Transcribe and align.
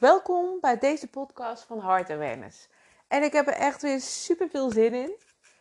Welkom 0.00 0.60
bij 0.60 0.78
deze 0.78 1.08
podcast 1.08 1.62
van 1.62 1.80
Heart 1.80 2.10
Awareness. 2.10 2.68
En 3.08 3.22
ik 3.22 3.32
heb 3.32 3.46
er 3.46 3.52
echt 3.52 3.82
weer 3.82 4.00
super 4.00 4.48
veel 4.48 4.70
zin 4.70 4.94
in. 4.94 5.12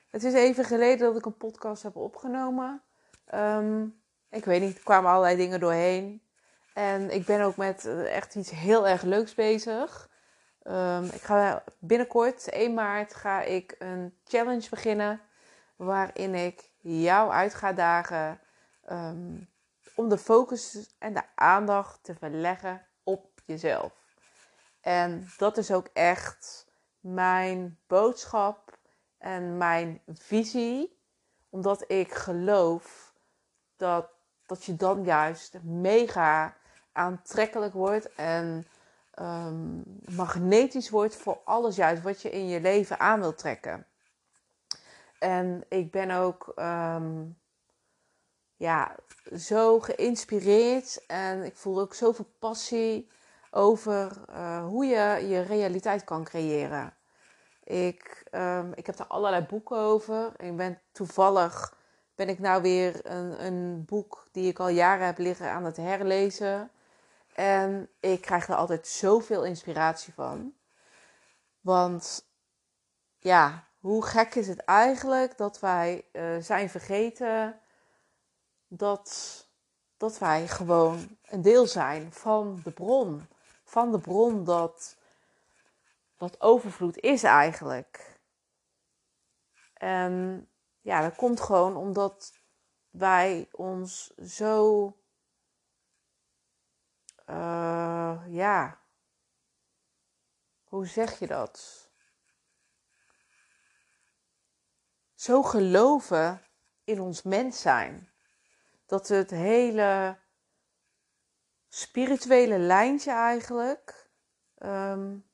Het 0.09 0.23
is 0.23 0.33
even 0.33 0.65
geleden 0.65 1.07
dat 1.07 1.17
ik 1.17 1.25
een 1.25 1.37
podcast 1.37 1.83
heb 1.83 1.95
opgenomen. 1.95 2.81
Ehm, 3.25 3.87
ik 4.29 4.45
weet 4.45 4.61
niet, 4.61 4.77
er 4.77 4.83
kwamen 4.83 5.09
allerlei 5.11 5.35
dingen 5.35 5.59
doorheen. 5.59 6.21
En 6.73 7.09
ik 7.09 7.25
ben 7.25 7.41
ook 7.41 7.55
met 7.55 7.85
eh, 7.85 8.15
echt 8.15 8.35
iets 8.35 8.49
heel 8.49 8.87
erg 8.87 9.01
leuks 9.01 9.35
bezig. 9.35 10.09
Ehm, 10.63 11.03
ik 11.03 11.21
ga 11.21 11.63
binnenkort, 11.79 12.47
1 12.53 12.73
maart, 12.73 13.13
ga 13.13 13.41
ik 13.41 13.75
een 13.79 14.17
challenge 14.23 14.69
beginnen. 14.69 15.21
Waarin 15.75 16.35
ik 16.35 16.71
jou 16.81 17.31
uit 17.31 17.53
ga 17.53 17.73
dagen 17.73 18.39
ehm, 18.85 19.35
om 19.95 20.09
de 20.09 20.17
focus 20.17 20.95
en 20.99 21.13
de 21.13 21.23
aandacht 21.35 22.03
te 22.03 22.15
verleggen 22.15 22.85
op 23.03 23.41
jezelf. 23.45 23.98
En 24.81 25.29
dat 25.37 25.57
is 25.57 25.71
ook 25.71 25.87
echt 25.93 26.67
mijn 26.99 27.79
boodschap 27.87 28.77
en 29.17 29.57
mijn 29.57 30.01
visie. 30.07 30.97
Omdat 31.49 31.91
ik 31.91 32.13
geloof 32.13 33.13
dat, 33.77 34.09
dat 34.45 34.63
je 34.63 34.75
dan 34.75 35.03
juist 35.03 35.57
mega 35.63 36.57
aantrekkelijk 36.91 37.73
wordt 37.73 38.13
en 38.15 38.67
um, 39.19 39.83
magnetisch 40.15 40.89
wordt 40.89 41.15
voor 41.15 41.41
alles 41.43 41.75
juist 41.75 42.01
wat 42.01 42.21
je 42.21 42.29
in 42.29 42.47
je 42.47 42.61
leven 42.61 42.99
aan 42.99 43.19
wilt 43.19 43.37
trekken. 43.37 43.85
En 45.19 45.65
ik 45.69 45.91
ben 45.91 46.11
ook 46.11 46.53
um, 46.55 47.37
ja, 48.55 48.95
zo 49.37 49.79
geïnspireerd 49.79 51.05
en 51.07 51.43
ik 51.43 51.55
voel 51.55 51.79
ook 51.79 51.93
zoveel 51.93 52.29
passie 52.39 53.09
over 53.51 54.11
uh, 54.29 54.65
hoe 54.65 54.85
je 54.85 55.27
je 55.27 55.41
realiteit 55.41 56.03
kan 56.03 56.23
creëren. 56.23 56.93
Ik, 57.63 58.27
um, 58.31 58.71
ik 58.75 58.85
heb 58.85 58.99
er 58.99 59.07
allerlei 59.07 59.45
boeken 59.45 59.77
over. 59.77 60.31
Ik 60.37 60.57
ben 60.57 60.81
toevallig 60.91 61.77
ben 62.19 62.29
ik 62.29 62.39
nou 62.39 62.61
weer 62.61 62.99
een, 63.03 63.45
een 63.45 63.85
boek 63.85 64.27
die 64.31 64.47
ik 64.47 64.59
al 64.59 64.69
jaren 64.69 65.05
heb 65.05 65.17
liggen 65.17 65.51
aan 65.51 65.65
het 65.65 65.77
herlezen. 65.77 66.71
En 67.33 67.89
ik 67.99 68.21
krijg 68.21 68.47
er 68.47 68.55
altijd 68.55 68.87
zoveel 68.87 69.43
inspiratie 69.43 70.13
van. 70.13 70.53
Want 71.61 72.25
ja, 73.19 73.63
hoe 73.79 74.05
gek 74.05 74.35
is 74.35 74.47
het 74.47 74.59
eigenlijk 74.59 75.37
dat 75.37 75.59
wij 75.59 76.05
uh, 76.11 76.37
zijn 76.39 76.69
vergeten 76.69 77.59
dat, 78.67 79.47
dat 79.97 80.17
wij 80.17 80.47
gewoon 80.47 81.17
een 81.25 81.41
deel 81.41 81.67
zijn 81.67 82.13
van 82.13 82.59
de 82.63 82.71
bron. 82.71 83.27
Van 83.69 83.91
de 83.91 83.99
bron 83.99 84.43
dat, 84.43 84.97
dat 86.17 86.41
overvloed 86.41 86.97
is 86.97 87.23
eigenlijk. 87.23 88.19
En 89.73 90.47
ja, 90.81 91.01
dat 91.01 91.15
komt 91.15 91.39
gewoon 91.39 91.75
omdat 91.75 92.33
wij 92.89 93.47
ons 93.51 94.15
zo, 94.15 94.85
uh, 97.29 98.23
ja, 98.27 98.79
hoe 100.63 100.85
zeg 100.85 101.19
je 101.19 101.27
dat? 101.27 101.89
Zo 105.13 105.43
geloven 105.43 106.45
in 106.83 107.01
ons 107.01 107.21
mens 107.21 107.61
zijn. 107.61 108.13
Dat 108.85 109.07
het 109.07 109.29
hele 109.29 110.19
spirituele 111.69 112.57
lijntje 112.57 113.11
eigenlijk 113.11 114.09
um, 114.57 115.29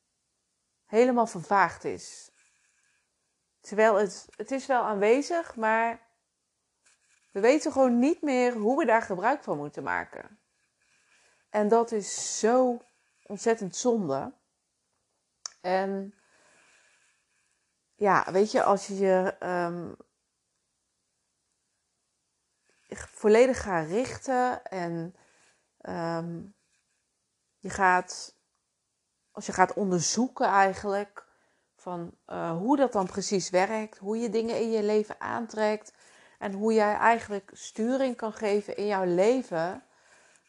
helemaal 0.86 1.28
vervaagd 1.28 1.84
is. 1.84 2.32
Terwijl 3.60 3.96
het, 3.96 4.28
het 4.36 4.52
is 4.52 4.66
wel 4.66 4.84
aanwezig, 4.84 5.56
maar 5.56 6.08
we 7.32 7.40
weten 7.40 7.72
gewoon 7.72 8.00
niet 8.00 8.22
meer 8.22 8.54
hoe 8.54 8.78
we 8.78 8.86
daar 8.86 9.02
gebruik 9.02 9.44
van 9.44 9.58
moeten 9.58 9.84
maken. 9.84 10.40
En 11.50 11.68
dat 11.68 11.92
is 11.92 12.40
zo 12.40 12.82
ontzettend 13.24 13.76
zonde. 13.76 14.34
En 15.62 16.16
ja, 17.96 18.32
weet 18.32 18.52
je, 18.52 18.64
als 18.64 18.88
je 18.88 18.96
je 18.96 19.36
um, 19.40 19.96
volledig 22.96 23.62
gaat 23.62 23.88
richten 23.88 24.66
en 24.66 25.16
um, 25.90 26.56
je 27.58 27.70
gaat, 27.70 28.36
als 29.32 29.46
je 29.46 29.52
gaat 29.52 29.74
onderzoeken 29.74 30.46
eigenlijk 30.46 31.28
van 31.76 32.12
uh, 32.28 32.58
hoe 32.58 32.78
dat 32.78 32.92
dan 32.92 33.06
precies 33.06 33.50
werkt, 33.50 33.98
hoe 33.98 34.18
je 34.18 34.30
dingen 34.30 34.62
in 34.62 34.72
je 34.72 34.84
leven 34.84 35.20
aantrekt 35.20 35.94
en 36.40 36.54
hoe 36.54 36.74
jij 36.74 36.94
eigenlijk 36.94 37.50
sturing 37.54 38.16
kan 38.16 38.34
geven 38.34 38.78
in 38.78 38.86
jouw 38.86 39.06
leven. 39.06 39.84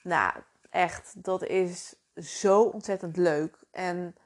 Nou, 0.02 0.32
echt, 0.70 1.24
dat 1.24 1.42
is 1.42 1.94
zo 2.16 2.62
ontzettend 2.62 3.16
leuk. 3.16 3.58
En 3.70 4.16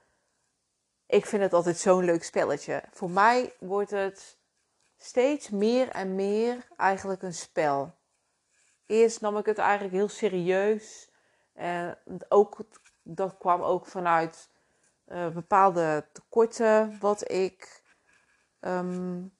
ik 1.06 1.26
vind 1.26 1.42
het 1.42 1.52
altijd 1.52 1.78
zo'n 1.78 2.04
leuk 2.04 2.24
spelletje. 2.24 2.82
Voor 2.90 3.10
mij 3.10 3.54
wordt 3.58 3.90
het 3.90 4.38
steeds 4.96 5.48
meer 5.48 5.88
en 5.88 6.14
meer 6.14 6.68
eigenlijk 6.76 7.22
een 7.22 7.34
spel. 7.34 7.94
Eerst 8.90 9.20
nam 9.20 9.36
ik 9.36 9.46
het 9.46 9.58
eigenlijk 9.58 9.94
heel 9.94 10.08
serieus. 10.08 11.10
En 11.52 11.98
ook, 12.28 12.58
dat 13.02 13.36
kwam 13.38 13.62
ook 13.62 13.86
vanuit 13.86 14.50
uh, 15.06 15.28
bepaalde 15.28 16.08
tekorten 16.12 16.98
wat 17.00 17.30
ik 17.30 17.82
um, 18.60 19.36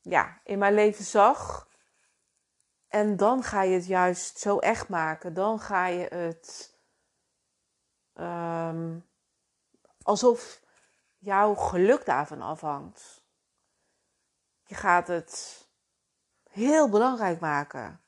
ja, 0.00 0.40
in 0.44 0.58
mijn 0.58 0.74
leven 0.74 1.04
zag. 1.04 1.68
En 2.88 3.16
dan 3.16 3.42
ga 3.42 3.62
je 3.62 3.74
het 3.74 3.86
juist 3.86 4.38
zo 4.38 4.58
echt 4.58 4.88
maken. 4.88 5.34
Dan 5.34 5.60
ga 5.60 5.86
je 5.86 6.06
het 6.14 6.78
um, 8.14 9.06
alsof 10.02 10.60
jouw 11.18 11.54
geluk 11.54 12.04
daarvan 12.04 12.42
afhangt. 12.42 13.24
Je 14.64 14.74
gaat 14.74 15.08
het 15.08 15.64
heel 16.50 16.88
belangrijk 16.88 17.40
maken. 17.40 18.03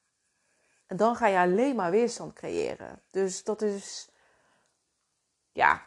En 0.87 0.97
dan 0.97 1.17
ga 1.17 1.27
je 1.27 1.39
alleen 1.39 1.77
maar 1.77 1.91
weerstand 1.91 2.33
creëren. 2.33 3.03
Dus 3.11 3.45
dat 3.45 3.63
is, 3.63 4.09
ja, 5.53 5.87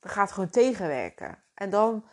dat 0.00 0.12
gaat 0.12 0.32
gewoon 0.32 0.50
tegenwerken. 0.50 1.42
En 1.54 1.70
dan 1.70 2.08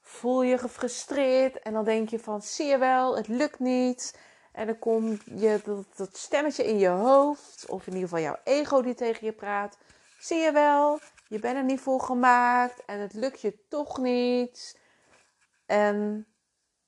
voel 0.00 0.42
je 0.42 0.58
gefrustreerd 0.58 1.58
en 1.58 1.72
dan 1.72 1.84
denk 1.84 2.08
je 2.08 2.18
van, 2.18 2.42
zie 2.42 2.66
je 2.66 2.78
wel, 2.78 3.16
het 3.16 3.28
lukt 3.28 3.58
niet. 3.58 4.18
En 4.52 4.66
dan 4.66 4.78
komt 4.78 5.22
je, 5.24 5.60
dat, 5.64 5.96
dat 5.96 6.16
stemmetje 6.16 6.64
in 6.64 6.78
je 6.78 6.88
hoofd, 6.88 7.66
of 7.66 7.86
in 7.86 7.92
ieder 7.92 8.08
geval 8.08 8.24
jouw 8.24 8.38
ego 8.44 8.82
die 8.82 8.94
tegen 8.94 9.26
je 9.26 9.32
praat. 9.32 9.78
Zie 10.18 10.38
je 10.38 10.52
wel, 10.52 11.00
je 11.28 11.38
bent 11.38 11.56
er 11.56 11.64
niet 11.64 11.80
voor 11.80 12.00
gemaakt 12.00 12.84
en 12.84 12.98
het 12.98 13.12
lukt 13.12 13.40
je 13.40 13.66
toch 13.68 13.98
niet. 13.98 14.80
En 15.66 16.26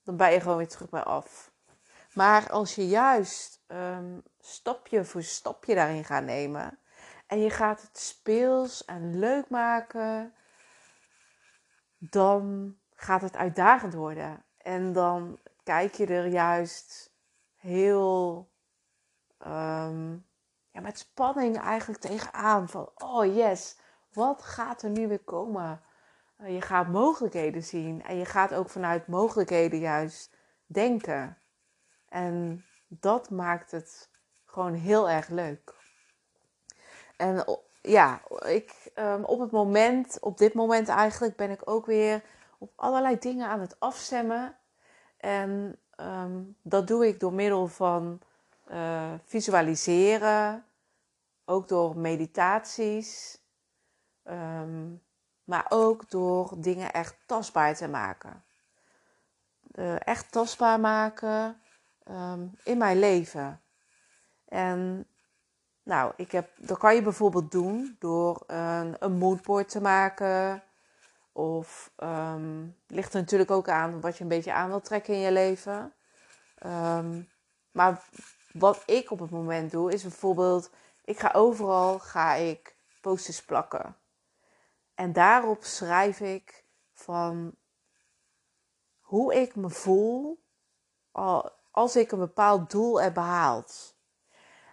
dan 0.03 0.17
ben 0.17 0.33
je 0.33 0.41
gewoon 0.41 0.57
weer 0.57 0.69
terug 0.69 0.91
bij 0.91 1.03
af. 1.03 1.53
Maar 2.15 2.51
als 2.51 2.75
je 2.75 2.89
juist 2.89 3.65
um, 3.69 4.23
stapje 4.41 5.05
voor 5.05 5.23
stapje 5.23 5.75
daarin 5.75 6.05
gaat 6.05 6.25
nemen 6.25 6.79
en 7.27 7.41
je 7.41 7.51
gaat 7.51 7.83
het 7.83 7.99
speels 7.99 8.85
en 8.85 9.19
leuk 9.19 9.49
maken, 9.49 10.35
dan 11.99 12.77
gaat 12.95 13.21
het 13.21 13.37
uitdagend 13.37 13.95
worden. 13.95 14.45
En 14.59 14.93
dan 14.93 15.41
kijk 15.63 15.95
je 15.95 16.07
er 16.07 16.27
juist 16.27 17.15
heel 17.57 18.51
um, 19.39 20.27
ja, 20.71 20.81
met 20.81 20.99
spanning 20.99 21.59
eigenlijk 21.59 22.01
tegenaan. 22.01 22.69
Van, 22.69 22.91
oh 22.95 23.35
yes, 23.35 23.79
wat 24.13 24.43
gaat 24.43 24.83
er 24.83 24.91
nu 24.91 25.09
weer 25.09 25.25
komen? 25.25 25.81
Uh, 26.39 26.55
je 26.55 26.61
gaat 26.61 26.89
mogelijkheden 26.89 27.63
zien 27.63 28.03
en 28.03 28.17
je 28.17 28.25
gaat 28.25 28.55
ook 28.55 28.69
vanuit 28.71 29.07
mogelijkheden 29.07 29.79
juist 29.79 30.37
denken. 30.67 31.39
En 32.15 32.65
dat 32.87 33.31
maakt 33.31 33.71
het 33.71 34.09
gewoon 34.45 34.75
heel 34.75 35.11
erg 35.11 35.29
leuk. 35.29 35.75
En 37.17 37.45
ja, 37.83 38.21
ik, 38.47 38.91
um, 38.95 39.25
op 39.25 39.41
het 39.41 39.51
moment, 39.51 40.19
op 40.21 40.39
dit 40.39 40.55
moment 40.55 40.89
eigenlijk, 40.89 41.37
ben 41.37 41.51
ik 41.51 41.61
ook 41.65 41.87
weer 41.87 42.23
op 42.59 42.73
allerlei 42.77 43.19
dingen 43.19 43.49
aan 43.49 43.61
het 43.61 43.81
afstemmen. 43.81 44.57
En 45.17 45.79
um, 46.01 46.57
dat 46.63 46.87
doe 46.87 47.07
ik 47.07 47.21
door 47.21 47.33
middel 47.33 47.69
van 47.69 48.21
uh, 48.71 49.13
visualiseren, 49.25 50.65
ook 51.45 51.69
door 51.69 51.99
meditaties, 51.99 53.41
um, 54.25 55.03
maar 55.45 55.67
ook 55.69 56.11
door 56.11 56.55
dingen 56.57 56.93
echt 56.93 57.17
tastbaar 57.27 57.75
te 57.75 57.89
maken. 57.89 58.45
Uh, 59.75 60.07
echt 60.07 60.33
tastbaar 60.33 60.81
maken 60.81 61.59
in 62.63 62.79
mijn 62.79 62.99
leven. 62.99 63.63
En 64.49 65.07
nou, 65.83 66.13
ik 66.17 66.33
heb, 66.33 66.51
dat 66.57 66.79
kan 66.79 66.95
je 66.95 67.03
bijvoorbeeld 67.03 67.51
doen 67.51 67.97
door 67.99 68.43
een, 68.47 68.97
een 68.99 69.19
moodboard 69.19 69.69
te 69.69 69.81
maken. 69.81 70.63
Of 71.33 71.93
um, 71.97 72.77
ligt 72.87 73.15
er 73.15 73.21
natuurlijk 73.21 73.51
ook 73.51 73.69
aan 73.69 74.01
wat 74.01 74.17
je 74.17 74.23
een 74.23 74.29
beetje 74.29 74.53
aan 74.53 74.69
wilt 74.69 74.85
trekken 74.85 75.15
in 75.15 75.21
je 75.21 75.33
leven. 75.33 75.95
Um, 76.67 77.29
maar 77.71 78.09
wat 78.53 78.83
ik 78.87 79.11
op 79.11 79.19
het 79.19 79.31
moment 79.31 79.71
doe, 79.71 79.93
is 79.93 80.03
bijvoorbeeld, 80.03 80.71
ik 81.05 81.19
ga 81.19 81.31
overal 81.33 81.99
ga 81.99 82.35
ik 82.35 82.77
posters 83.01 83.45
plakken. 83.45 83.97
En 84.95 85.13
daarop 85.13 85.65
schrijf 85.65 86.21
ik 86.21 86.65
van 86.93 87.55
hoe 89.01 89.35
ik 89.35 89.57
me 89.57 89.71
voel 89.71 90.43
als 91.75 91.97
ik 91.97 92.13
een 92.13 92.19
bepaald 92.19 92.71
doel 92.71 93.01
heb 93.01 93.15
behaald. 93.15 93.95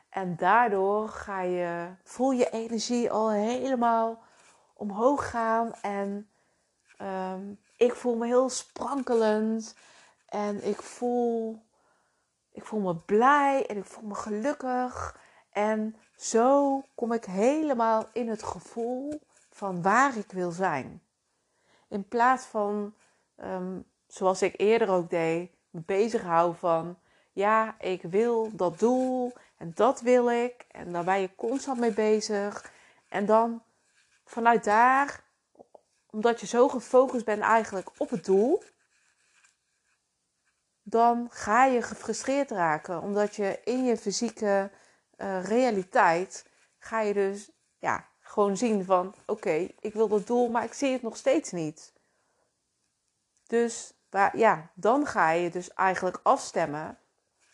En 0.09 0.36
daardoor 0.36 1.09
ga 1.09 1.42
je, 1.42 1.95
voel 2.03 2.31
je 2.31 2.50
energie 2.50 3.12
al 3.12 3.31
helemaal 3.31 4.19
omhoog 4.74 5.30
gaan. 5.30 5.74
En 5.81 6.30
um, 7.01 7.59
ik 7.77 7.94
voel 7.94 8.15
me 8.15 8.25
heel 8.25 8.50
sprankelend. 8.50 9.75
En 10.25 10.68
ik 10.68 10.81
voel, 10.81 11.63
ik 12.51 12.65
voel 12.65 12.80
me 12.80 12.95
blij 12.95 13.65
en 13.68 13.77
ik 13.77 13.86
voel 13.86 14.07
me 14.07 14.15
gelukkig. 14.15 15.19
En 15.51 15.95
zo 16.15 16.81
kom 16.95 17.12
ik 17.12 17.25
helemaal 17.25 18.06
in 18.13 18.30
het 18.30 18.44
gevoel 18.44 19.21
van 19.50 19.81
waar 19.81 20.18
ik 20.18 20.31
wil 20.31 20.51
zijn. 20.51 21.03
In 21.88 22.07
plaats 22.07 22.45
van, 22.45 22.94
um, 23.38 23.86
zoals 24.07 24.42
ik 24.42 24.53
eerder 24.57 24.89
ook 24.89 25.09
deed, 25.09 25.51
me 25.72 25.82
bezighouden 25.86 26.60
van, 26.60 27.00
ja, 27.32 27.76
ik 27.80 28.02
wil 28.02 28.56
dat 28.56 28.80
doel 28.80 29.34
en 29.58 29.72
dat 29.76 30.02
wil 30.02 30.30
ik. 30.30 30.66
En 30.72 30.92
daar 30.92 31.04
ben 31.04 31.20
je 31.20 31.36
constant 31.36 31.80
mee 31.80 31.94
bezig. 31.94 32.72
En 33.10 33.26
dan 33.26 33.64
vanuit 34.26 34.64
daar, 34.64 35.24
omdat 36.10 36.40
je 36.40 36.48
zo 36.48 36.68
gefocust 36.68 37.26
bent 37.26 37.42
eigenlijk 37.42 37.90
op 37.98 38.10
het 38.10 38.26
doel, 38.26 38.64
dan 40.84 41.28
ga 41.32 41.66
je 41.66 41.82
gefrustreerd 41.82 42.52
raken. 42.52 43.02
Omdat 43.02 43.36
je 43.36 43.60
in 43.64 43.86
je 43.86 43.98
fysieke 43.98 44.72
uh, 45.18 45.44
realiteit 45.44 46.50
ga 46.78 47.02
je 47.02 47.14
dus 47.14 47.52
ja, 47.78 48.08
gewoon 48.20 48.58
zien 48.58 48.86
van 48.86 49.16
oké, 49.26 49.68
ik 49.80 49.94
wil 49.94 50.08
dat 50.08 50.28
doel, 50.28 50.50
maar 50.50 50.64
ik 50.64 50.74
zie 50.74 50.92
het 50.92 51.02
nog 51.02 51.18
steeds 51.18 51.52
niet. 51.52 51.94
Dus 53.48 53.94
ja, 54.34 54.72
dan 54.74 55.06
ga 55.06 55.30
je 55.30 55.50
dus 55.50 55.74
eigenlijk 55.74 56.19
afstemmen 56.24 56.98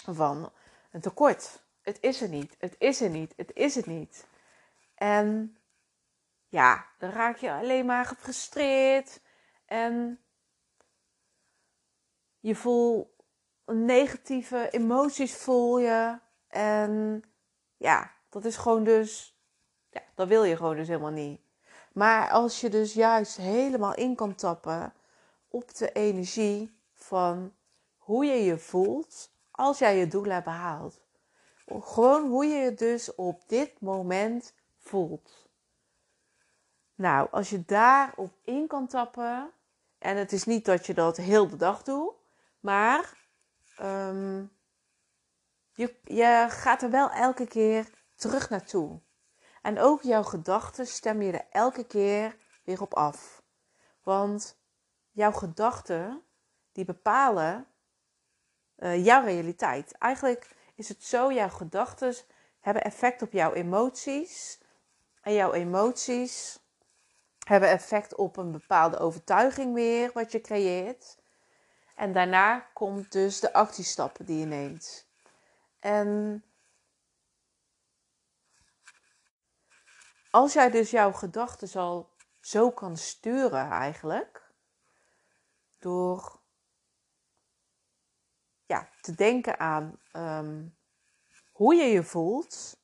van 0.06 0.52
een 0.92 1.02
tekort. 1.02 1.62
Het 1.82 1.98
is 2.02 2.22
er 2.22 2.30
niet, 2.30 2.56
het 2.60 2.76
is 2.78 3.02
er 3.02 3.10
niet, 3.10 3.34
het 3.36 3.52
is 3.54 3.76
het 3.76 3.86
niet. 3.86 4.28
En 4.96 5.58
ja, 6.48 6.86
dan 6.98 7.10
raak 7.10 7.38
je 7.38 7.52
alleen 7.52 7.86
maar 7.86 8.06
gefrustreerd 8.06 9.22
en 9.66 10.20
je 12.40 12.56
voelt 12.56 13.08
negatieve 13.66 14.70
emoties 14.70 15.36
voel 15.36 15.80
je 15.80 16.20
en 16.48 17.24
ja, 17.78 18.12
dat 18.30 18.46
is 18.46 18.58
gewoon 18.58 18.84
dus, 18.84 19.38
ja, 19.90 20.02
dat 20.16 20.28
wil 20.28 20.44
je 20.44 20.56
gewoon 20.56 20.76
dus 20.76 20.88
helemaal 20.88 21.12
niet. 21.12 21.42
Maar 21.94 22.30
als 22.30 22.62
je 22.62 22.70
dus 22.70 22.94
juist 22.94 23.38
helemaal 23.38 23.96
in 23.96 24.16
kan 24.16 24.36
tappen 24.36 24.94
op 25.58 25.76
de 25.76 25.92
energie 25.92 26.80
van 26.94 27.54
hoe 27.98 28.26
je 28.26 28.44
je 28.44 28.58
voelt 28.58 29.32
als 29.52 29.80
jij 29.80 29.98
je 29.98 30.08
doel 30.08 30.24
hebt 30.24 30.46
behaald. 30.46 31.00
Gewoon 31.66 32.30
hoe 32.30 32.46
je 32.46 32.56
je 32.56 32.74
dus 32.74 33.16
op 33.16 33.48
dit 33.48 33.82
moment 33.82 34.54
voelt. 34.78 35.50
Nou, 36.96 37.28
als 37.32 37.50
je 37.50 37.66
daarop 37.66 38.34
in 38.44 38.68
kan 38.68 38.88
tappen, 38.88 39.52
en 39.98 40.18
het 40.18 40.32
is 40.32 40.44
niet 40.44 40.66
dat 40.66 40.86
je 40.86 40.94
dat 40.94 41.18
heel 41.18 41.48
de 41.48 41.56
dag 41.56 41.84
doet, 41.84 42.14
maar 42.60 43.14
um, 43.82 44.52
je, 45.74 45.96
je 46.04 46.46
gaat 46.50 46.82
er 46.82 46.90
wel 46.90 47.10
elke 47.10 47.48
keer 47.48 47.90
terug 48.16 48.50
naartoe. 48.50 49.00
En 49.62 49.80
ook 49.80 50.02
jouw 50.02 50.24
gedachten 50.24 50.88
stem 50.88 51.22
je 51.22 51.32
er 51.32 51.46
elke 51.52 51.86
keer 51.86 52.38
weer 52.64 52.82
op 52.82 52.94
af. 52.94 53.42
Want 54.04 54.57
jouw 55.18 55.32
gedachten, 55.32 56.24
die 56.72 56.86
bepalen 56.86 57.68
uh, 58.78 59.06
jouw 59.06 59.24
realiteit. 59.24 59.92
Eigenlijk 59.92 60.56
is 60.76 60.90
het 60.90 61.04
zo, 61.04 61.32
jouw 61.32 61.50
gedachten 61.50 62.16
hebben 62.60 62.84
effect 62.84 63.22
op 63.22 63.32
jouw 63.32 63.54
emoties. 63.54 64.60
En 65.22 65.34
jouw 65.34 65.54
emoties 65.54 66.60
hebben 67.46 67.70
effect 67.70 68.16
op 68.16 68.38
een 68.38 68.52
bepaalde 68.52 68.98
overtuiging 68.98 69.74
weer, 69.74 70.12
wat 70.14 70.32
je 70.32 70.42
creëert. 70.42 71.18
En 71.96 72.14
daarna 72.14 72.60
komt 72.60 73.12
dus 73.12 73.40
de 73.40 73.54
actiestappen 73.54 74.26
die 74.26 74.40
je 74.40 74.46
neemt. 74.46 75.08
En 75.80 76.44
als 80.32 80.54
jij 80.54 80.70
dus 80.70 80.92
jouw 80.92 81.12
gedachten 81.12 81.82
al 81.82 82.10
zo 82.40 82.72
kan 82.72 82.98
sturen 82.98 83.70
eigenlijk, 83.70 84.47
door 85.80 86.40
ja, 88.66 88.90
te 89.02 89.16
denken 89.16 89.60
aan 89.60 90.00
um, 90.14 90.78
hoe 91.52 91.76
je 91.76 91.84
je 91.84 92.04
voelt 92.04 92.78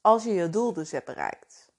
als 0.00 0.24
je 0.24 0.30
je 0.32 0.50
doel 0.50 0.72
dus 0.72 0.90
hebt 0.90 1.06
bereikt, 1.06 1.72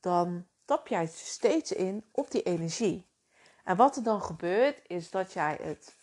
dan 0.00 0.46
tap 0.64 0.88
jij 0.88 1.06
steeds 1.06 1.72
in 1.72 2.04
op 2.12 2.30
die 2.30 2.42
energie. 2.42 3.10
En 3.64 3.76
wat 3.76 3.96
er 3.96 4.02
dan 4.02 4.22
gebeurt, 4.22 4.82
is 4.86 5.10
dat 5.10 5.32
jij 5.32 5.58
het 5.62 5.96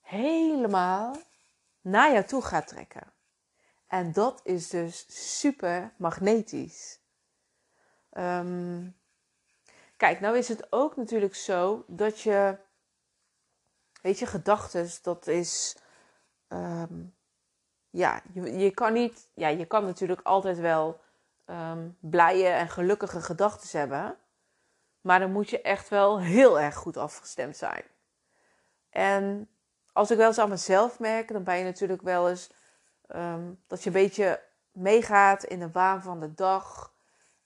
helemaal 0.00 1.16
naar 1.80 2.12
jou 2.12 2.24
toe 2.24 2.42
gaat 2.42 2.68
trekken. 2.68 3.12
En 3.86 4.12
dat 4.12 4.40
is 4.44 4.68
dus 4.68 5.06
super 5.38 5.94
magnetisch. 5.98 7.00
Um, 8.10 8.96
kijk, 10.04 10.20
nou 10.20 10.38
is 10.38 10.48
het 10.48 10.72
ook 10.72 10.96
natuurlijk 10.96 11.34
zo 11.34 11.84
dat 11.86 12.20
je, 12.20 12.56
weet 14.02 14.18
je, 14.18 14.26
gedachten, 14.26 14.88
dat 15.02 15.26
is, 15.26 15.76
um, 16.48 17.14
ja, 17.90 18.22
je, 18.32 18.70
kan 18.70 18.92
niet, 18.92 19.28
ja, 19.34 19.48
je 19.48 19.66
kan 19.66 19.84
natuurlijk 19.84 20.20
altijd 20.22 20.58
wel 20.58 21.00
um, 21.46 21.96
blije 22.00 22.48
en 22.48 22.68
gelukkige 22.68 23.20
gedachten 23.20 23.78
hebben. 23.78 24.16
Maar 25.00 25.18
dan 25.18 25.32
moet 25.32 25.50
je 25.50 25.60
echt 25.60 25.88
wel 25.88 26.20
heel 26.20 26.60
erg 26.60 26.74
goed 26.74 26.96
afgestemd 26.96 27.56
zijn. 27.56 27.84
En 28.90 29.48
als 29.92 30.10
ik 30.10 30.16
wel 30.16 30.26
eens 30.26 30.38
aan 30.38 30.48
mezelf 30.48 30.98
merk, 30.98 31.32
dan 31.32 31.44
ben 31.44 31.56
je 31.56 31.64
natuurlijk 31.64 32.02
wel 32.02 32.28
eens 32.28 32.50
um, 33.08 33.62
dat 33.66 33.82
je 33.82 33.86
een 33.86 34.02
beetje 34.02 34.42
meegaat 34.72 35.44
in 35.44 35.58
de 35.58 35.70
waan 35.70 36.02
van 36.02 36.20
de 36.20 36.34
dag. 36.34 36.94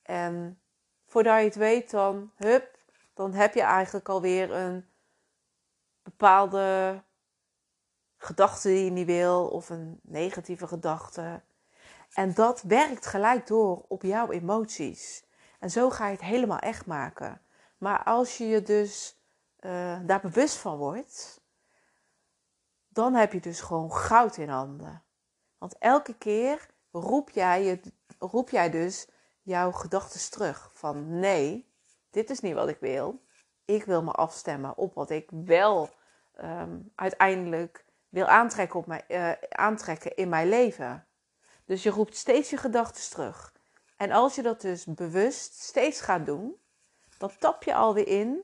En 0.02 0.60
voordat 1.08 1.38
je 1.38 1.44
het 1.44 1.54
weet, 1.54 1.90
dan, 1.90 2.30
hup, 2.36 2.78
dan 3.14 3.32
heb 3.32 3.54
je 3.54 3.62
eigenlijk 3.62 4.08
alweer 4.08 4.52
een 4.52 4.88
bepaalde 6.02 7.02
gedachte 8.16 8.68
die 8.68 8.84
je 8.84 8.90
niet 8.90 9.06
wil 9.06 9.48
of 9.48 9.70
een 9.70 10.00
negatieve 10.02 10.66
gedachte. 10.66 11.42
En 12.12 12.34
dat 12.34 12.62
werkt 12.62 13.06
gelijk 13.06 13.46
door 13.46 13.84
op 13.88 14.02
jouw 14.02 14.30
emoties. 14.30 15.24
En 15.58 15.70
zo 15.70 15.90
ga 15.90 16.06
je 16.06 16.12
het 16.12 16.24
helemaal 16.24 16.58
echt 16.58 16.86
maken. 16.86 17.40
Maar 17.78 18.02
als 18.02 18.38
je 18.38 18.46
je 18.46 18.62
dus 18.62 19.22
uh, 19.60 19.98
daar 20.06 20.20
bewust 20.20 20.56
van 20.56 20.76
wordt, 20.76 21.40
dan 22.88 23.14
heb 23.14 23.32
je 23.32 23.40
dus 23.40 23.60
gewoon 23.60 23.92
goud 23.92 24.36
in 24.36 24.48
handen. 24.48 25.02
Want 25.58 25.78
elke 25.78 26.14
keer 26.14 26.66
roep 26.90 27.30
jij, 27.30 27.64
je, 27.64 27.80
roep 28.18 28.50
jij 28.50 28.70
dus 28.70 29.08
jouw 29.48 29.72
gedachten 29.72 30.30
terug. 30.30 30.70
Van 30.74 31.18
nee, 31.18 31.72
dit 32.10 32.30
is 32.30 32.40
niet 32.40 32.54
wat 32.54 32.68
ik 32.68 32.78
wil. 32.80 33.22
Ik 33.64 33.84
wil 33.84 34.02
me 34.02 34.10
afstemmen 34.10 34.76
op 34.76 34.94
wat 34.94 35.10
ik 35.10 35.28
wel 35.30 35.90
um, 36.40 36.92
uiteindelijk 36.94 37.84
wil 38.08 38.26
aantrekken, 38.26 38.78
op 38.78 38.86
mijn, 38.86 39.04
uh, 39.08 39.32
aantrekken 39.48 40.16
in 40.16 40.28
mijn 40.28 40.48
leven. 40.48 41.06
Dus 41.64 41.82
je 41.82 41.90
roept 41.90 42.16
steeds 42.16 42.50
je 42.50 42.56
gedachten 42.56 43.10
terug. 43.10 43.54
En 43.96 44.10
als 44.10 44.34
je 44.34 44.42
dat 44.42 44.60
dus 44.60 44.84
bewust 44.84 45.54
steeds 45.54 46.00
gaat 46.00 46.26
doen, 46.26 46.56
dan 47.18 47.30
tap 47.38 47.62
je 47.62 47.74
alweer 47.74 48.06
in 48.06 48.42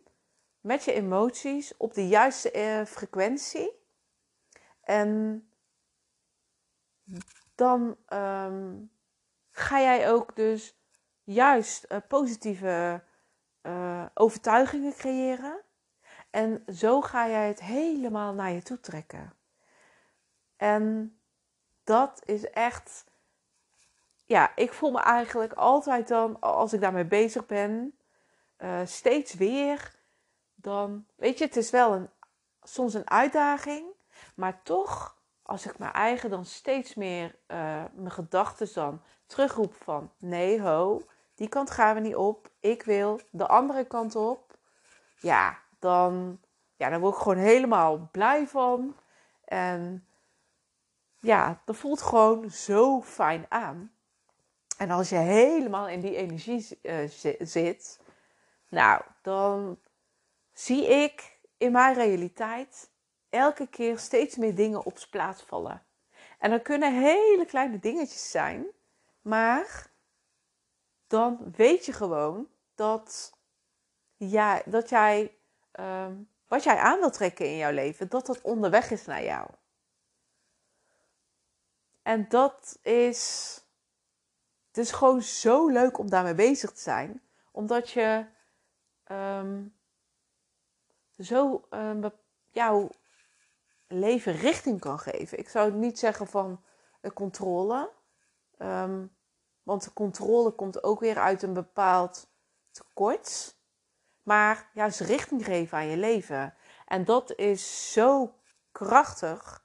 met 0.60 0.84
je 0.84 0.92
emoties 0.92 1.76
op 1.76 1.94
de 1.94 2.08
juiste 2.08 2.52
uh, 2.52 2.86
frequentie. 2.86 3.72
En 4.80 5.42
dan 7.54 7.96
um, 8.08 8.90
ga 9.50 9.80
jij 9.80 10.10
ook 10.10 10.36
dus 10.36 10.76
juist 11.24 11.86
uh, 11.88 11.98
positieve 12.08 13.02
uh, 13.62 14.04
overtuigingen 14.14 14.94
creëren. 14.94 15.60
En 16.30 16.64
zo 16.74 17.00
ga 17.00 17.28
jij 17.28 17.48
het 17.48 17.60
helemaal 17.60 18.32
naar 18.32 18.50
je 18.52 18.62
toe 18.62 18.80
trekken. 18.80 19.32
En 20.56 21.18
dat 21.84 22.22
is 22.24 22.50
echt 22.50 23.04
ja, 24.24 24.52
ik 24.56 24.72
voel 24.72 24.90
me 24.90 25.00
eigenlijk 25.00 25.52
altijd 25.52 26.08
dan, 26.08 26.40
als 26.40 26.72
ik 26.72 26.80
daarmee 26.80 27.04
bezig 27.04 27.46
ben, 27.46 27.98
uh, 28.58 28.80
steeds 28.84 29.34
weer, 29.34 29.94
dan, 30.54 31.06
weet 31.16 31.38
je, 31.38 31.44
het 31.44 31.56
is 31.56 31.70
wel 31.70 31.92
een, 31.92 32.10
soms 32.62 32.94
een 32.94 33.10
uitdaging, 33.10 33.86
maar 34.34 34.62
toch, 34.62 35.18
als 35.42 35.66
ik 35.66 35.78
mijn 35.78 35.92
eigen 35.92 36.30
dan 36.30 36.44
steeds 36.44 36.94
meer, 36.94 37.38
mijn 37.92 38.10
gedachten 38.10 38.74
dan 38.74 39.02
terugroep 39.26 39.74
van, 39.74 40.12
nee 40.18 40.60
ho, 40.60 41.02
die 41.34 41.48
kant 41.48 41.70
gaan 41.70 41.94
we 41.94 42.00
niet 42.00 42.16
op, 42.16 42.50
ik 42.60 42.82
wil 42.82 43.20
de 43.30 43.46
andere 43.46 43.84
kant 43.84 44.16
op, 44.16 44.58
ja, 45.18 45.58
dan, 45.78 46.40
ja, 46.76 46.90
dan 46.90 47.00
word 47.00 47.14
ik 47.14 47.20
gewoon 47.20 47.38
helemaal 47.38 48.08
blij 48.12 48.46
van. 48.46 48.96
En 49.44 50.06
ja, 51.20 51.62
dat 51.64 51.76
voelt 51.76 52.02
gewoon 52.02 52.50
zo 52.50 53.02
fijn 53.02 53.46
aan. 53.48 53.92
En 54.78 54.90
als 54.90 55.08
je 55.08 55.16
helemaal 55.16 55.88
in 55.88 56.00
die 56.00 56.16
energie 56.16 56.78
uh, 56.82 57.08
zit, 57.40 58.00
nou, 58.68 59.02
dan 59.22 59.78
zie 60.52 60.86
ik 60.86 61.38
in 61.56 61.72
mijn 61.72 61.94
realiteit 61.94 62.90
elke 63.30 63.66
keer 63.66 63.98
steeds 63.98 64.36
meer 64.36 64.54
dingen 64.54 64.84
op 64.84 64.98
zijn 64.98 65.10
plaats 65.10 65.42
vallen. 65.42 65.82
En 66.38 66.50
dat 66.50 66.62
kunnen 66.62 67.02
hele 67.02 67.44
kleine 67.46 67.78
dingetjes 67.78 68.30
zijn, 68.30 68.66
maar 69.20 69.86
dan 71.14 71.52
weet 71.56 71.86
je 71.86 71.92
gewoon 71.92 72.48
dat, 72.74 73.32
ja, 74.16 74.62
dat 74.66 74.88
jij 74.88 75.36
um, 75.72 76.28
wat 76.48 76.62
jij 76.64 76.78
aan 76.78 76.98
wilt 76.98 77.12
trekken 77.12 77.46
in 77.46 77.56
jouw 77.56 77.72
leven, 77.72 78.08
dat 78.08 78.26
dat 78.26 78.40
onderweg 78.40 78.90
is 78.90 79.04
naar 79.04 79.24
jou. 79.24 79.48
En 82.02 82.28
dat 82.28 82.78
is. 82.82 83.60
Het 84.68 84.78
is 84.78 84.92
gewoon 84.92 85.22
zo 85.22 85.68
leuk 85.68 85.98
om 85.98 86.10
daarmee 86.10 86.34
bezig 86.34 86.72
te 86.72 86.80
zijn. 86.80 87.22
Omdat 87.50 87.90
je 87.90 88.26
um, 89.10 89.74
zo 91.18 91.66
um, 91.70 92.10
jouw 92.50 92.90
leven 93.86 94.32
richting 94.32 94.80
kan 94.80 94.98
geven. 94.98 95.38
Ik 95.38 95.48
zou 95.48 95.72
niet 95.72 95.98
zeggen 95.98 96.26
van 96.26 96.62
controle. 97.14 97.90
Want 99.64 99.84
de 99.84 99.92
controle 99.92 100.50
komt 100.50 100.82
ook 100.82 101.00
weer 101.00 101.18
uit 101.18 101.42
een 101.42 101.54
bepaald 101.54 102.28
tekort 102.70 103.56
maar 104.24 104.70
juist 104.74 105.00
richting 105.00 105.44
geven 105.44 105.78
aan 105.78 105.86
je 105.86 105.96
leven. 105.96 106.54
En 106.86 107.04
dat 107.04 107.36
is 107.36 107.92
zo 107.92 108.34
krachtig. 108.72 109.64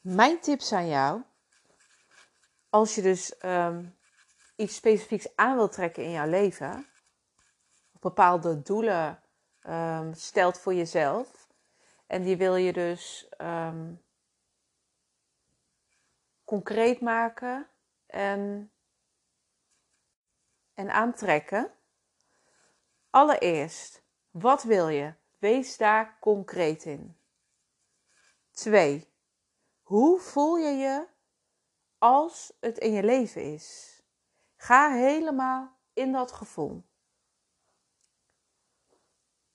Mijn 0.00 0.40
tips 0.40 0.72
aan 0.72 0.88
jou, 0.88 1.22
als 2.68 2.94
je 2.94 3.02
dus 3.02 3.34
um, 3.42 3.96
iets 4.56 4.74
specifieks 4.74 5.36
aan 5.36 5.56
wilt 5.56 5.72
trekken 5.72 6.04
in 6.04 6.10
jouw 6.10 6.28
leven, 6.28 6.86
bepaalde 8.00 8.62
doelen 8.62 9.22
um, 9.62 10.14
stelt 10.14 10.58
voor 10.58 10.74
jezelf, 10.74 11.48
en 12.06 12.22
die 12.22 12.36
wil 12.36 12.56
je 12.56 12.72
dus 12.72 13.28
um, 13.38 14.03
concreet 16.44 17.00
maken 17.00 17.68
en 18.06 18.68
en 20.74 20.90
aantrekken. 20.90 21.72
Allereerst, 23.10 24.02
wat 24.30 24.62
wil 24.62 24.88
je? 24.88 25.14
Wees 25.38 25.76
daar 25.76 26.18
concreet 26.20 26.84
in. 26.84 27.16
2. 28.50 29.12
Hoe 29.82 30.20
voel 30.20 30.56
je 30.56 30.70
je 30.70 31.06
als 31.98 32.52
het 32.60 32.78
in 32.78 32.92
je 32.92 33.02
leven 33.02 33.52
is? 33.52 33.98
Ga 34.56 34.92
helemaal 34.92 35.76
in 35.92 36.12
dat 36.12 36.32
gevoel. 36.32 36.84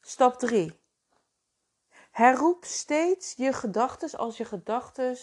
Stap 0.02 0.40
3. 0.40 0.80
Herroep 2.12 2.66
steeds 2.66 3.34
je 3.34 3.54
gedachten 3.54 4.18
als 4.18 4.38
je 4.38 4.46
gedachten 4.46 5.18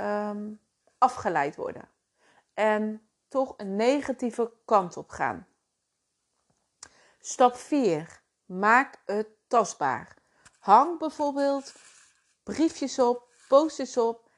um, 0.00 0.60
afgeleid 1.00 1.56
worden. 1.56 1.88
En 2.54 3.08
toch 3.28 3.54
een 3.56 3.76
negatieve 3.76 4.52
kant 4.64 4.96
op 4.96 5.10
gaan. 5.10 5.46
Stap 7.20 7.56
4. 7.56 8.22
Maak 8.44 9.02
het 9.04 9.28
tastbaar. 9.48 10.16
Hang 10.58 10.98
bijvoorbeeld 10.98 11.72
briefjes 12.42 12.98
op, 12.98 13.28
posters 13.48 13.96
op. 13.96 14.30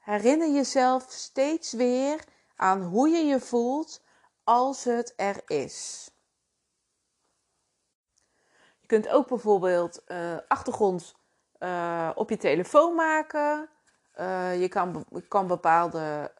Herinner 0.00 0.50
jezelf 0.50 1.06
steeds 1.08 1.72
weer 1.72 2.24
aan 2.56 2.82
hoe 2.82 3.08
je 3.08 3.24
je 3.24 3.40
voelt 3.40 4.02
als 4.44 4.84
het 4.84 5.12
er 5.16 5.42
is. 5.46 6.10
Je 8.80 8.86
kunt 8.86 9.08
ook 9.08 9.28
bijvoorbeeld 9.28 10.02
uh, 10.06 10.36
achtergrond 10.48 11.14
uh, 11.58 12.10
op 12.14 12.30
je 12.30 12.36
telefoon 12.36 12.94
maken. 12.94 13.68
Uh, 14.20 14.60
je 14.60 14.68
kan, 14.68 15.04
kan 15.28 15.46
bepaalde 15.46 16.30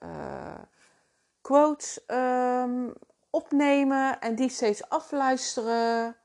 quotes 1.41 2.01
um, 2.07 2.93
opnemen 3.31 4.21
en 4.21 4.35
die 4.35 4.49
steeds 4.49 4.89
afluisteren. 4.89 6.17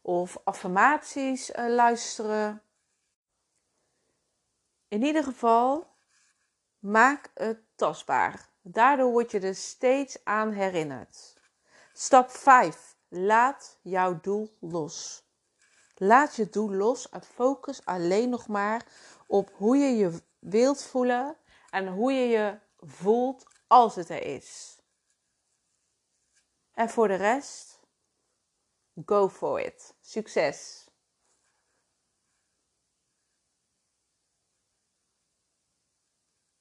Of 0.00 0.38
affirmaties 0.44 1.50
uh, 1.50 1.68
luisteren. 1.68 2.62
In 4.88 5.02
ieder 5.02 5.24
geval, 5.24 5.86
maak 6.78 7.30
het 7.34 7.58
tastbaar. 7.74 8.48
Daardoor 8.62 9.10
word 9.10 9.30
je 9.30 9.40
er 9.40 9.54
steeds 9.54 10.24
aan 10.24 10.52
herinnerd. 10.52 11.40
Stap 11.92 12.30
5. 12.30 12.96
Laat 13.08 13.78
jouw 13.82 14.20
doel 14.20 14.56
los. 14.60 15.26
Laat 15.94 16.36
je 16.36 16.48
doel 16.48 16.70
los 16.70 17.08
en 17.08 17.22
focus 17.22 17.84
alleen 17.84 18.28
nog 18.28 18.48
maar 18.48 18.86
op 19.32 19.50
hoe 19.54 19.76
je 19.76 19.96
je 19.96 20.22
wilt 20.38 20.82
voelen 20.82 21.36
en 21.70 21.88
hoe 21.88 22.12
je 22.12 22.28
je 22.28 22.58
voelt 22.78 23.46
als 23.66 23.94
het 23.94 24.08
er 24.08 24.22
is. 24.22 24.80
En 26.74 26.88
voor 26.88 27.08
de 27.08 27.14
rest, 27.14 27.80
go 29.06 29.28
for 29.28 29.60
it. 29.60 29.94
Succes! 30.00 30.81